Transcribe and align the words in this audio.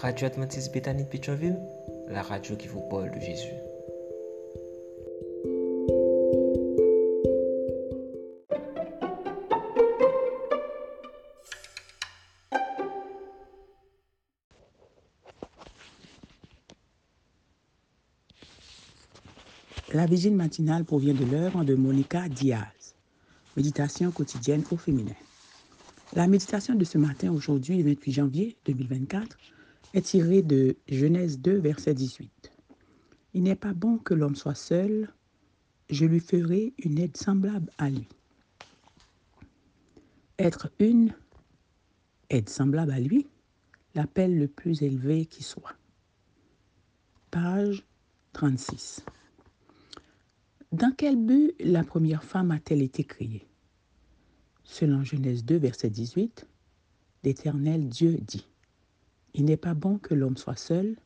Radio 0.00 0.28
Adventiste 0.28 0.72
Bethany 0.72 1.04
de 1.04 1.08
Pétionville, 1.10 1.58
la 2.08 2.22
radio 2.22 2.56
qui 2.56 2.68
vous 2.68 2.80
parle 2.88 3.10
de 3.10 3.20
Jésus. 3.20 3.52
La 19.92 20.06
vigile 20.06 20.34
matinale 20.34 20.86
provient 20.86 21.12
de 21.12 21.26
l'œuvre 21.26 21.62
de 21.62 21.74
Monica 21.74 22.26
Diaz, 22.30 22.94
Méditation 23.54 24.10
quotidienne 24.12 24.64
au 24.70 24.78
féminin. 24.78 25.12
La 26.14 26.26
méditation 26.26 26.74
de 26.74 26.84
ce 26.84 26.96
matin, 26.96 27.30
aujourd'hui, 27.30 27.76
le 27.82 27.90
28 27.90 28.12
janvier 28.12 28.56
2024, 28.64 29.36
est 29.94 30.02
tirée 30.02 30.42
de 30.42 30.76
Genèse 30.88 31.40
2, 31.40 31.58
verset 31.58 31.94
18. 31.94 32.52
Il 33.34 33.42
n'est 33.42 33.56
pas 33.56 33.74
bon 33.74 33.98
que 33.98 34.14
l'homme 34.14 34.36
soit 34.36 34.54
seul, 34.54 35.12
je 35.88 36.04
lui 36.04 36.20
ferai 36.20 36.72
une 36.78 36.98
aide 36.98 37.16
semblable 37.16 37.70
à 37.78 37.90
lui. 37.90 38.06
Être 40.38 40.70
une 40.78 41.12
aide 42.30 42.48
semblable 42.48 42.92
à 42.92 43.00
lui, 43.00 43.26
l'appel 43.94 44.38
le 44.38 44.48
plus 44.48 44.82
élevé 44.82 45.26
qui 45.26 45.42
soit. 45.42 45.74
Page 47.30 47.84
36. 48.32 49.04
Dans 50.72 50.92
quel 50.96 51.16
but 51.16 51.52
la 51.60 51.82
première 51.82 52.22
femme 52.22 52.52
a-t-elle 52.52 52.82
été 52.82 53.02
créée? 53.04 53.46
Selon 54.62 55.02
Genèse 55.02 55.44
2, 55.44 55.56
verset 55.56 55.90
18, 55.90 56.46
l'Éternel 57.24 57.88
Dieu 57.88 58.18
dit, 58.20 58.46
Il 59.34 59.44
n'est 59.44 59.56
pas 59.56 59.74
bon 59.74 59.98
que 59.98 60.14
l'homme 60.14 60.36
soit 60.36 60.56
seul, 60.56 60.96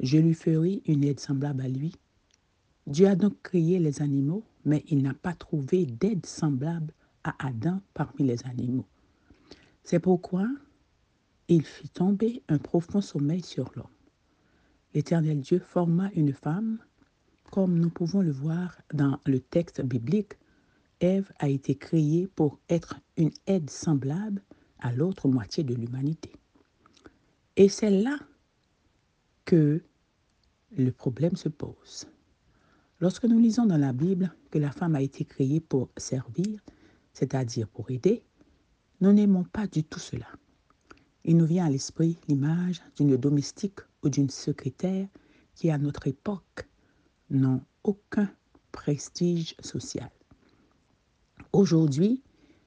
je 0.00 0.18
lui 0.18 0.34
ferai 0.34 0.82
une 0.86 1.04
aide 1.04 1.20
semblable 1.20 1.62
à 1.62 1.68
lui. 1.68 1.94
Dieu 2.86 3.06
a 3.06 3.16
donc 3.16 3.40
créé 3.42 3.78
les 3.78 4.00
animaux, 4.00 4.44
mais 4.64 4.84
il 4.88 5.02
n'a 5.02 5.14
pas 5.14 5.34
trouvé 5.34 5.86
d'aide 5.86 6.24
semblable 6.24 6.92
à 7.24 7.34
Adam 7.46 7.80
parmi 7.94 8.26
les 8.26 8.44
animaux. 8.46 8.86
C'est 9.82 9.98
pourquoi 9.98 10.46
il 11.48 11.64
fit 11.64 11.88
tomber 11.88 12.42
un 12.48 12.58
profond 12.58 13.00
sommeil 13.00 13.42
sur 13.42 13.70
l'homme. 13.74 13.86
L'Éternel 14.94 15.40
Dieu 15.40 15.58
forma 15.58 16.10
une 16.14 16.32
femme 16.32 16.78
comme 17.50 17.78
nous 17.78 17.90
pouvons 17.90 18.20
le 18.20 18.30
voir 18.30 18.76
dans 18.92 19.18
le 19.24 19.40
texte 19.40 19.80
biblique, 19.80 20.34
Ève 21.00 21.30
a 21.38 21.48
été 21.48 21.76
créée 21.76 22.28
pour 22.34 22.58
être 22.68 22.96
une 23.16 23.30
aide 23.46 23.70
semblable 23.70 24.42
à 24.80 24.92
l'autre 24.92 25.28
moitié 25.28 25.64
de 25.64 25.74
l'humanité. 25.74 26.32
Et 27.58 27.68
c'est 27.68 27.90
là 27.90 28.16
que 29.44 29.82
le 30.76 30.92
problème 30.92 31.34
se 31.34 31.48
pose. 31.48 32.06
Lorsque 33.00 33.24
nous 33.24 33.40
lisons 33.40 33.66
dans 33.66 33.76
la 33.76 33.92
Bible 33.92 34.32
que 34.52 34.58
la 34.58 34.70
femme 34.70 34.94
a 34.94 35.02
été 35.02 35.24
créée 35.24 35.58
pour 35.58 35.88
servir, 35.96 36.60
c'est-à-dire 37.12 37.66
pour 37.66 37.90
aider, 37.90 38.22
nous 39.00 39.12
n'aimons 39.12 39.42
pas 39.42 39.66
du 39.66 39.82
tout 39.82 39.98
cela. 39.98 40.28
Il 41.24 41.36
nous 41.36 41.46
vient 41.46 41.66
à 41.66 41.70
l'esprit 41.70 42.16
l'image 42.28 42.80
d'une 42.94 43.16
domestique 43.16 43.80
ou 44.04 44.08
d'une 44.08 44.30
secrétaire 44.30 45.08
qui, 45.56 45.72
à 45.72 45.78
notre 45.78 46.06
époque, 46.06 46.68
n'ont 47.28 47.62
aucun 47.82 48.30
prestige 48.70 49.56
social. 49.58 50.12
Aujourd'hui, 51.52 52.22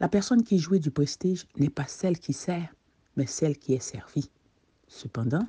la 0.00 0.08
personne 0.08 0.42
qui 0.42 0.58
jouit 0.58 0.80
du 0.80 0.90
prestige 0.90 1.46
n'est 1.56 1.70
pas 1.70 1.86
celle 1.86 2.18
qui 2.18 2.32
sert, 2.32 2.74
mais 3.14 3.26
celle 3.26 3.56
qui 3.56 3.74
est 3.74 3.80
servie. 3.80 4.28
Cependant, 4.92 5.48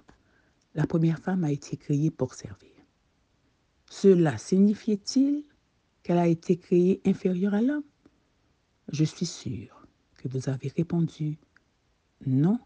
la 0.73 0.87
première 0.87 1.19
femme 1.19 1.43
a 1.43 1.51
été 1.51 1.75
créée 1.75 2.09
pour 2.09 2.33
servir. 2.33 2.71
Cela 3.89 4.37
signifiait-il 4.37 5.43
qu'elle 6.01 6.17
a 6.17 6.27
été 6.27 6.57
créée 6.57 7.01
inférieure 7.05 7.53
à 7.53 7.61
l'homme? 7.61 7.83
Je 8.87 9.03
suis 9.03 9.25
sûr 9.25 9.85
que 10.15 10.29
vous 10.29 10.47
avez 10.47 10.69
répondu 10.69 11.37
non 12.25 12.57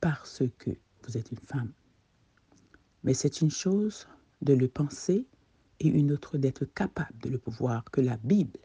parce 0.00 0.42
que 0.56 0.70
vous 1.02 1.18
êtes 1.18 1.30
une 1.30 1.46
femme. 1.46 1.72
Mais 3.04 3.12
c'est 3.12 3.42
une 3.42 3.50
chose 3.50 4.08
de 4.40 4.54
le 4.54 4.66
penser 4.66 5.26
et 5.78 5.88
une 5.88 6.10
autre 6.10 6.38
d'être 6.38 6.64
capable 6.64 7.18
de 7.18 7.28
le 7.28 7.38
pouvoir 7.38 7.84
que 7.84 8.00
la 8.00 8.16
Bible. 8.16 8.60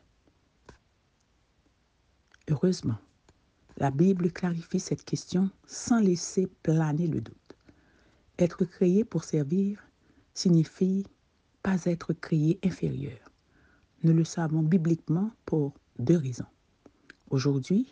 Heureusement, 2.48 3.00
la 3.84 3.92
Bible 3.92 4.32
clarifie 4.32 4.80
cette 4.80 5.04
question 5.04 5.50
sans 5.68 6.00
laisser 6.00 6.48
planer 6.64 7.06
le 7.06 7.20
doute. 7.20 7.58
Être 8.40 8.64
créé 8.64 9.04
pour 9.04 9.26
servir 9.26 9.86
signifie 10.34 11.06
pas 11.64 11.84
être 11.84 12.14
créé 12.14 12.58
inférieur. 12.64 13.20
Nous 14.04 14.14
le 14.14 14.24
savons 14.24 14.62
bibliquement 14.62 15.32
pour 15.46 15.74
deux 16.00 16.16
raisons. 16.16 16.46
Aujourd'hui, 17.30 17.92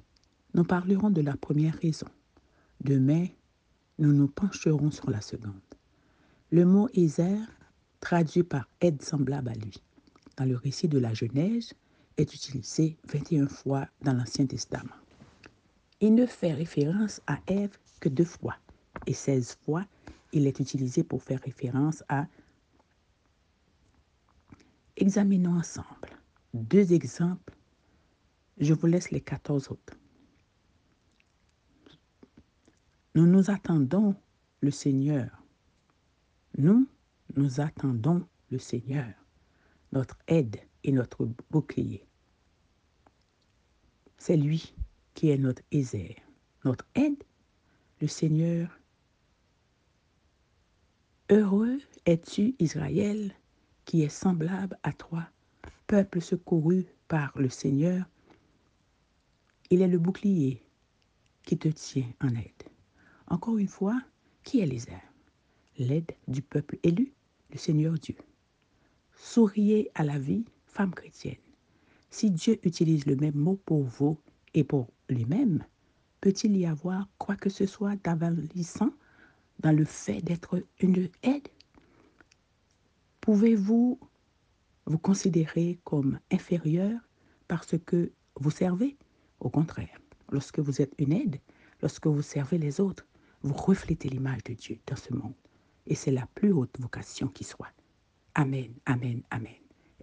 nous 0.54 0.64
parlerons 0.64 1.10
de 1.10 1.20
la 1.20 1.36
première 1.36 1.76
raison. 1.80 2.08
Demain, 2.80 3.28
nous 4.00 4.14
nous 4.14 4.30
pencherons 4.30 4.92
sur 4.92 5.10
la 5.10 5.20
seconde. 5.20 5.60
Le 6.52 6.64
mot 6.64 6.88
Ézer 6.94 7.38
traduit 8.00 8.44
par 8.44 8.66
aide 8.80 9.02
semblable 9.02 9.50
à 9.50 9.56
lui, 9.56 9.74
dans 10.38 10.46
le 10.46 10.56
récit 10.56 10.88
de 10.88 11.00
la 11.00 11.14
Genèse, 11.14 11.74
est 12.16 12.34
utilisé 12.34 12.96
21 13.12 13.50
fois 13.50 13.88
dans 14.04 14.14
l'Ancien 14.14 14.46
Testament. 14.46 14.96
Il 16.02 16.16
ne 16.16 16.26
fait 16.26 16.54
référence 16.54 17.22
à 17.28 17.40
Ève 17.48 17.78
que 18.00 18.10
deux 18.10 18.26
fois, 18.26 18.58
et 19.06 19.14
16 19.14 19.60
fois, 19.64 19.86
il 20.34 20.48
est 20.48 20.60
utilisé 20.60 21.04
pour 21.04 21.22
faire 21.22 21.40
référence 21.42 22.04
à... 22.10 22.28
Examinons 24.98 25.58
ensemble 25.58 26.10
deux 26.54 26.94
exemples. 26.94 27.56
Je 28.58 28.74
vous 28.74 28.88
laisse 28.88 29.12
les 29.12 29.22
14 29.22 29.72
autres. 29.72 29.94
Nous 33.16 33.26
nous 33.26 33.50
attendons 33.50 34.16
le 34.62 34.72
Seigneur. 34.72 35.44
Nous 36.58 36.88
nous 37.36 37.62
attendons 37.62 38.28
le 38.50 38.60
Seigneur, 38.60 39.14
notre 39.92 40.18
aide 40.28 40.58
et 40.84 40.92
notre 40.92 41.30
bouclier. 41.50 42.06
C'est 44.18 44.38
lui 44.38 44.76
qui 45.14 45.30
est 45.30 45.38
notre 45.38 45.62
Ézer, 45.72 46.16
notre 46.66 46.86
aide, 46.96 47.24
le 48.00 48.08
Seigneur. 48.08 48.80
Heureux 51.30 51.80
es-tu, 52.06 52.56
Israël, 52.60 53.34
qui 53.86 54.04
est 54.04 54.10
semblable 54.10 54.78
à 54.84 54.94
toi, 54.94 55.28
peuple 55.88 56.22
secouru 56.22 56.86
par 57.08 57.32
le 57.38 57.50
Seigneur. 57.50 58.06
Il 59.70 59.82
est 59.82 59.88
le 59.88 60.00
bouclier 60.00 60.62
qui 61.44 61.58
te 61.58 61.68
tient 61.70 62.12
en 62.22 62.30
aide. 62.30 62.64
Encore 63.28 63.58
une 63.58 63.68
fois, 63.68 64.02
qui 64.44 64.60
est 64.60 64.66
l'Ézer 64.66 65.02
L'aide 65.78 66.12
du 66.28 66.42
peuple 66.42 66.78
élu 66.84 67.14
le 67.52 67.58
Seigneur 67.58 67.94
Dieu. 67.94 68.16
Souriez 69.16 69.90
à 69.96 70.04
la 70.04 70.18
vie, 70.20 70.46
femme 70.66 70.94
chrétienne. 70.94 71.36
Si 72.10 72.30
Dieu 72.30 72.60
utilise 72.64 73.06
le 73.06 73.16
même 73.16 73.36
mot 73.36 73.60
pour 73.66 73.84
vous 73.84 74.18
et 74.54 74.64
pour 74.64 74.88
lui-même, 75.10 75.64
peut-il 76.20 76.56
y 76.58 76.66
avoir 76.66 77.08
quoi 77.18 77.36
que 77.36 77.50
ce 77.50 77.66
soit 77.66 77.96
d'avalissant 78.04 78.92
dans 79.60 79.72
le 79.72 79.86
fait 79.86 80.22
d'être 80.22 80.64
une 80.80 81.10
aide? 81.24 81.48
Pouvez-vous 83.22 84.00
vous 84.86 84.98
considérer 84.98 85.80
comme 85.84 86.20
inférieur 86.32 87.00
parce 87.48 87.76
que 87.86 88.12
vous 88.36 88.52
servez? 88.52 88.98
Au 89.40 89.50
contraire, 89.50 90.00
lorsque 90.32 90.60
vous 90.60 90.82
êtes 90.82 90.94
une 90.98 91.14
aide, 91.14 91.40
lorsque 91.82 92.08
vous 92.08 92.22
servez 92.22 92.58
les 92.58 92.80
autres, 92.80 93.08
vous 93.42 93.54
reflétez 93.54 94.10
l'image 94.10 94.44
de 94.44 94.54
Dieu 94.54 94.80
dans 94.86 94.96
ce 94.96 95.14
monde 95.14 95.34
et 95.88 95.96
c'est 95.96 96.12
la 96.12 96.28
plus 96.36 96.52
haute 96.52 96.80
vocation 96.80 97.28
qui 97.28 97.44
soit. 97.44 97.72
Amen, 98.36 98.72
amen, 98.86 99.22
amen. 99.30 99.54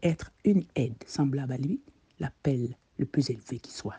Être 0.03 0.33
une 0.45 0.65
aide 0.75 1.03
semblable 1.07 1.53
à 1.53 1.57
lui, 1.57 1.81
l'appel 2.19 2.77
le 2.99 3.07
plus 3.07 3.31
élevé 3.31 3.59
qui 3.59 3.73
soit. 3.73 3.99